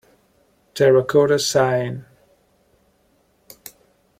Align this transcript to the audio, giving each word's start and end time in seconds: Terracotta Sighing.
Terracotta 0.73 1.37
Sighing. 1.37 2.05